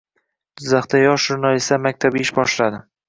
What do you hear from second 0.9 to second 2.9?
“Yosh jurnalistlar maktabi” ish boshladi